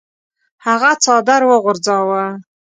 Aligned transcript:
هغه 0.65 0.91
څادر 1.03 1.41
وغورځاوه. 1.49 2.23